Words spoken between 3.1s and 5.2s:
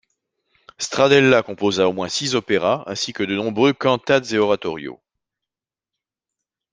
que de nombreux cantates et oratorios.